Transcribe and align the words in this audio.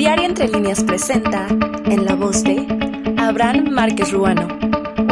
Diario 0.00 0.24
Entre 0.24 0.48
Líneas 0.48 0.82
presenta, 0.82 1.46
en 1.84 2.06
la 2.06 2.14
voz 2.14 2.42
de 2.42 2.66
Abraham 3.18 3.68
Márquez 3.68 4.10
Ruano, 4.12 4.48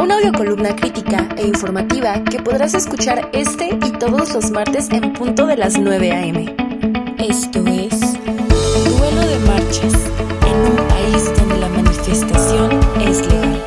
una 0.01 0.15
audiocolumna 0.15 0.75
crítica 0.75 1.29
e 1.37 1.45
informativa 1.45 2.23
que 2.23 2.41
podrás 2.41 2.73
escuchar 2.73 3.29
este 3.31 3.67
y 3.67 3.91
todos 3.99 4.33
los 4.33 4.49
martes 4.49 4.89
en 4.89 5.13
punto 5.13 5.45
de 5.45 5.57
las 5.57 5.77
9 5.77 6.11
a.m. 6.11 6.55
Esto 7.19 7.59
es 7.67 7.99
Duelo 7.99 9.27
de 9.27 9.39
Marchas, 9.45 9.93
en 10.47 10.57
un 10.57 10.87
país 10.87 11.37
donde 11.37 11.57
la 11.59 11.69
manifestación 11.69 12.79
es 12.99 13.27
legal. 13.27 13.63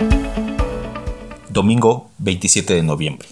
Domingo 1.50 2.10
27 2.18 2.74
de 2.74 2.82
noviembre. 2.82 3.28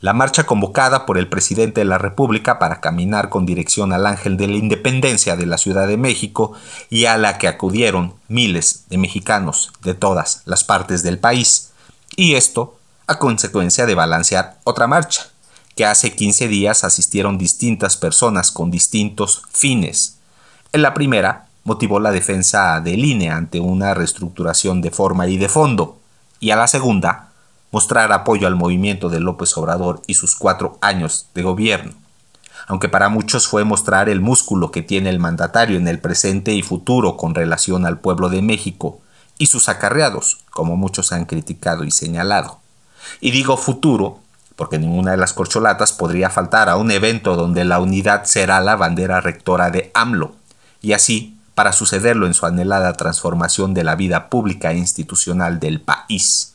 La 0.00 0.14
marcha 0.14 0.44
convocada 0.44 1.04
por 1.04 1.18
el 1.18 1.28
presidente 1.28 1.82
de 1.82 1.84
la 1.84 1.98
República 1.98 2.58
para 2.58 2.80
caminar 2.80 3.28
con 3.28 3.44
dirección 3.44 3.92
al 3.92 4.06
Ángel 4.06 4.38
de 4.38 4.48
la 4.48 4.56
Independencia 4.56 5.36
de 5.36 5.44
la 5.44 5.58
Ciudad 5.58 5.86
de 5.86 5.98
México 5.98 6.52
y 6.88 7.04
a 7.04 7.18
la 7.18 7.36
que 7.36 7.48
acudieron 7.48 8.14
miles 8.26 8.84
de 8.88 8.96
mexicanos 8.96 9.72
de 9.82 9.92
todas 9.92 10.40
las 10.46 10.64
partes 10.64 11.02
del 11.02 11.18
país. 11.18 11.72
Y 12.16 12.34
esto 12.34 12.78
a 13.06 13.18
consecuencia 13.18 13.84
de 13.84 13.94
balancear 13.94 14.58
otra 14.64 14.86
marcha, 14.86 15.26
que 15.76 15.84
hace 15.84 16.14
15 16.14 16.48
días 16.48 16.84
asistieron 16.84 17.36
distintas 17.38 17.96
personas 17.96 18.50
con 18.52 18.70
distintos 18.70 19.42
fines. 19.50 20.16
En 20.72 20.80
la 20.80 20.94
primera 20.94 21.46
motivó 21.64 22.00
la 22.00 22.12
defensa 22.12 22.80
del 22.80 23.04
INE 23.04 23.30
ante 23.30 23.60
una 23.60 23.92
reestructuración 23.94 24.80
de 24.80 24.92
forma 24.92 25.26
y 25.26 25.36
de 25.36 25.48
fondo, 25.48 25.98
y 26.38 26.52
a 26.52 26.56
la 26.56 26.68
segunda 26.68 27.29
mostrar 27.70 28.12
apoyo 28.12 28.46
al 28.46 28.56
movimiento 28.56 29.08
de 29.08 29.20
López 29.20 29.56
Obrador 29.56 30.02
y 30.06 30.14
sus 30.14 30.34
cuatro 30.34 30.78
años 30.80 31.26
de 31.34 31.42
gobierno, 31.42 31.92
aunque 32.66 32.88
para 32.88 33.08
muchos 33.08 33.46
fue 33.46 33.64
mostrar 33.64 34.08
el 34.08 34.20
músculo 34.20 34.70
que 34.70 34.82
tiene 34.82 35.10
el 35.10 35.18
mandatario 35.18 35.76
en 35.76 35.88
el 35.88 35.98
presente 35.98 36.52
y 36.52 36.62
futuro 36.62 37.16
con 37.16 37.34
relación 37.34 37.86
al 37.86 37.98
pueblo 37.98 38.28
de 38.28 38.42
México 38.42 39.00
y 39.38 39.46
sus 39.46 39.68
acarreados, 39.68 40.38
como 40.50 40.76
muchos 40.76 41.12
han 41.12 41.24
criticado 41.24 41.84
y 41.84 41.90
señalado. 41.90 42.58
Y 43.20 43.30
digo 43.30 43.56
futuro 43.56 44.18
porque 44.56 44.78
ninguna 44.78 45.12
de 45.12 45.16
las 45.16 45.32
corcholatas 45.32 45.94
podría 45.94 46.28
faltar 46.28 46.68
a 46.68 46.76
un 46.76 46.90
evento 46.90 47.34
donde 47.34 47.64
la 47.64 47.80
unidad 47.80 48.24
será 48.24 48.60
la 48.60 48.76
bandera 48.76 49.22
rectora 49.22 49.70
de 49.70 49.90
AMLO, 49.94 50.36
y 50.82 50.92
así 50.92 51.38
para 51.54 51.72
sucederlo 51.72 52.26
en 52.26 52.34
su 52.34 52.44
anhelada 52.44 52.92
transformación 52.92 53.72
de 53.72 53.84
la 53.84 53.96
vida 53.96 54.28
pública 54.28 54.72
e 54.72 54.76
institucional 54.76 55.60
del 55.60 55.80
país 55.80 56.49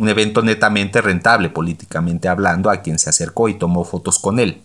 un 0.00 0.08
evento 0.08 0.40
netamente 0.40 1.02
rentable 1.02 1.50
políticamente 1.50 2.26
hablando 2.26 2.70
a 2.70 2.78
quien 2.78 2.98
se 2.98 3.10
acercó 3.10 3.50
y 3.50 3.58
tomó 3.58 3.84
fotos 3.84 4.18
con 4.18 4.40
él. 4.40 4.62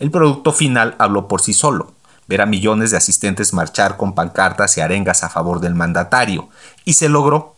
El 0.00 0.10
producto 0.10 0.50
final 0.50 0.96
habló 0.98 1.28
por 1.28 1.40
sí 1.40 1.54
solo, 1.54 1.92
ver 2.26 2.40
a 2.40 2.46
millones 2.46 2.90
de 2.90 2.96
asistentes 2.96 3.52
marchar 3.52 3.96
con 3.96 4.16
pancartas 4.16 4.76
y 4.76 4.80
arengas 4.80 5.22
a 5.22 5.28
favor 5.28 5.60
del 5.60 5.76
mandatario, 5.76 6.48
y 6.84 6.94
se 6.94 7.08
logró, 7.08 7.54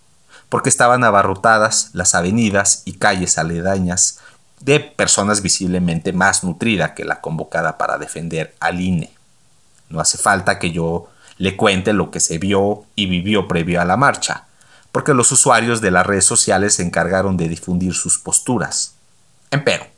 porque 0.50 0.68
estaban 0.68 1.02
abarrotadas 1.02 1.88
las 1.94 2.14
avenidas 2.14 2.82
y 2.84 2.92
calles 2.92 3.38
aledañas 3.38 4.18
de 4.60 4.80
personas 4.80 5.40
visiblemente 5.40 6.12
más 6.12 6.44
nutridas 6.44 6.90
que 6.90 7.06
la 7.06 7.22
convocada 7.22 7.78
para 7.78 7.96
defender 7.96 8.54
al 8.60 8.82
INE. 8.82 9.10
No 9.88 9.98
hace 9.98 10.18
falta 10.18 10.58
que 10.58 10.72
yo 10.72 11.08
le 11.38 11.56
cuente 11.56 11.94
lo 11.94 12.10
que 12.10 12.20
se 12.20 12.36
vio 12.36 12.84
y 12.94 13.06
vivió 13.06 13.48
previo 13.48 13.80
a 13.80 13.86
la 13.86 13.96
marcha 13.96 14.44
porque 14.94 15.12
los 15.12 15.32
usuarios 15.32 15.80
de 15.80 15.90
las 15.90 16.06
redes 16.06 16.24
sociales 16.24 16.74
se 16.74 16.84
encargaron 16.84 17.36
de 17.36 17.48
difundir 17.48 17.94
sus 17.94 18.16
posturas. 18.16 18.94
Empero, 19.50 19.88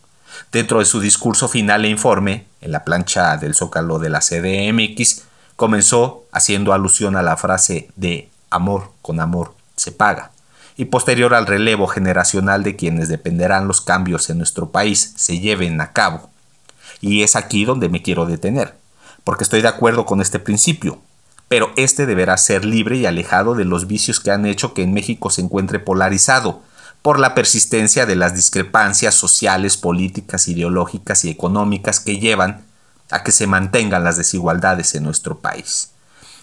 dentro 0.52 0.78
de 0.78 0.86
su 0.86 1.00
discurso 1.00 1.48
final 1.48 1.84
e 1.84 1.90
informe, 1.90 2.46
en 2.62 2.72
la 2.72 2.82
plancha 2.82 3.36
del 3.36 3.54
zócalo 3.54 3.98
de 3.98 4.08
la 4.08 4.20
CDMX, 4.20 5.24
comenzó 5.54 6.24
haciendo 6.32 6.72
alusión 6.72 7.14
a 7.14 7.20
la 7.20 7.36
frase 7.36 7.90
de 7.96 8.30
amor 8.48 8.92
con 9.02 9.20
amor 9.20 9.52
se 9.76 9.92
paga, 9.92 10.30
y 10.78 10.86
posterior 10.86 11.34
al 11.34 11.46
relevo 11.46 11.88
generacional 11.88 12.62
de 12.62 12.76
quienes 12.76 13.10
dependerán 13.10 13.68
los 13.68 13.82
cambios 13.82 14.30
en 14.30 14.38
nuestro 14.38 14.70
país 14.70 15.12
se 15.16 15.40
lleven 15.40 15.78
a 15.82 15.92
cabo. 15.92 16.30
Y 17.02 17.22
es 17.22 17.36
aquí 17.36 17.66
donde 17.66 17.90
me 17.90 18.00
quiero 18.00 18.24
detener, 18.24 18.74
porque 19.24 19.44
estoy 19.44 19.60
de 19.60 19.68
acuerdo 19.68 20.06
con 20.06 20.22
este 20.22 20.38
principio, 20.38 21.02
pero 21.48 21.72
este 21.76 22.06
deberá 22.06 22.36
ser 22.36 22.64
libre 22.64 22.96
y 22.96 23.06
alejado 23.06 23.54
de 23.54 23.64
los 23.64 23.86
vicios 23.86 24.20
que 24.20 24.30
han 24.30 24.46
hecho 24.46 24.74
que 24.74 24.82
en 24.82 24.92
México 24.92 25.30
se 25.30 25.42
encuentre 25.42 25.78
polarizado 25.78 26.62
por 27.02 27.20
la 27.20 27.34
persistencia 27.34 28.04
de 28.04 28.16
las 28.16 28.34
discrepancias 28.34 29.14
sociales, 29.14 29.76
políticas, 29.76 30.48
ideológicas 30.48 31.24
y 31.24 31.30
económicas 31.30 32.00
que 32.00 32.18
llevan 32.18 32.64
a 33.10 33.22
que 33.22 33.30
se 33.30 33.46
mantengan 33.46 34.02
las 34.02 34.16
desigualdades 34.16 34.94
en 34.96 35.04
nuestro 35.04 35.38
país. 35.38 35.92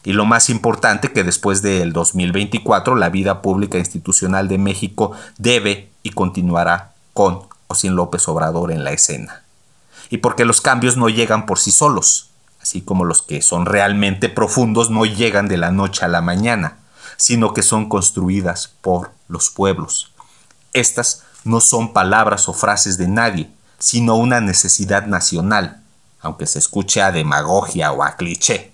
Y 0.05 0.13
lo 0.13 0.25
más 0.25 0.49
importante 0.49 1.11
que 1.11 1.23
después 1.23 1.61
del 1.61 1.93
2024 1.93 2.95
la 2.95 3.09
vida 3.09 3.41
pública 3.41 3.77
institucional 3.77 4.47
de 4.47 4.57
México 4.57 5.11
debe 5.37 5.89
y 6.01 6.11
continuará 6.11 6.93
con 7.13 7.41
o 7.67 7.75
sin 7.75 7.95
López 7.95 8.27
Obrador 8.27 8.71
en 8.71 8.83
la 8.83 8.91
escena. 8.91 9.43
Y 10.09 10.17
porque 10.17 10.45
los 10.45 10.61
cambios 10.61 10.97
no 10.97 11.09
llegan 11.09 11.45
por 11.45 11.59
sí 11.59 11.71
solos, 11.71 12.29
así 12.63 12.81
como 12.81 13.03
los 13.03 13.21
que 13.21 13.41
son 13.41 13.65
realmente 13.65 14.29
profundos 14.29 14.89
no 14.89 15.05
llegan 15.05 15.49
de 15.49 15.57
la 15.57 15.69
noche 15.69 16.05
a 16.05 16.07
la 16.07 16.21
mañana, 16.21 16.77
sino 17.17 17.53
que 17.53 17.61
son 17.61 17.89
construidas 17.89 18.71
por 18.81 19.11
los 19.27 19.49
pueblos. 19.49 20.13
Estas 20.71 21.23
no 21.43 21.59
son 21.59 21.91
palabras 21.91 22.47
o 22.47 22.53
frases 22.53 22.97
de 22.97 23.09
nadie, 23.09 23.51
sino 23.79 24.15
una 24.15 24.39
necesidad 24.39 25.07
nacional, 25.07 25.83
aunque 26.21 26.47
se 26.47 26.59
escuche 26.59 27.01
a 27.01 27.11
demagogia 27.11 27.91
o 27.91 28.01
a 28.01 28.15
cliché. 28.15 28.71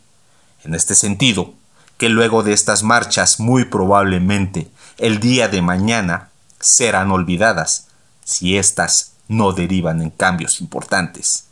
En 0.63 0.75
este 0.75 0.94
sentido, 0.94 1.56
que 1.97 2.09
luego 2.09 2.44
de 2.44 2.53
estas 2.53 2.83
marchas 2.83 3.39
muy 3.39 3.66
probablemente 3.66 4.69
el 5.00 5.19
día 5.19 5.47
de 5.47 5.63
mañana 5.63 6.29
serán 6.59 7.09
olvidadas, 7.09 7.88
si 8.23 8.56
éstas 8.56 9.13
no 9.27 9.51
derivan 9.51 10.03
en 10.03 10.11
cambios 10.11 10.61
importantes. 10.61 11.49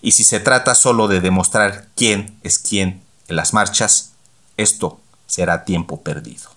Y 0.00 0.12
si 0.12 0.24
se 0.24 0.40
trata 0.40 0.74
solo 0.74 1.08
de 1.08 1.20
demostrar 1.20 1.88
quién 1.96 2.36
es 2.42 2.58
quién 2.58 3.02
en 3.28 3.36
las 3.36 3.52
marchas, 3.52 4.12
esto 4.56 5.00
será 5.26 5.64
tiempo 5.64 6.02
perdido. 6.02 6.50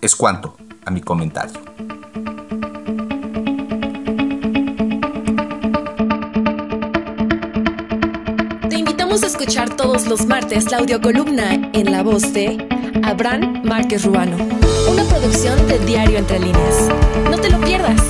Es 0.00 0.16
cuanto 0.16 0.56
a 0.84 0.90
mi 0.90 1.00
comentario. 1.00 1.60
Te 8.68 8.76
invitamos 8.76 9.22
a 9.22 9.26
escuchar 9.26 9.76
todos 9.76 10.06
los 10.06 10.26
martes 10.26 10.70
la 10.70 10.78
audiocolumna 10.78 11.70
en 11.72 11.92
la 11.92 12.02
voz 12.02 12.32
de 12.32 12.66
Abraham 13.02 13.62
Márquez 13.64 14.04
Ruano, 14.04 14.36
una 14.90 15.04
producción 15.04 15.66
de 15.66 15.78
Diario 15.80 16.18
Entre 16.18 16.38
Líneas. 16.38 16.88
No 17.30 17.38
te 17.38 17.50
lo 17.50 17.60
pierdas. 17.60 18.00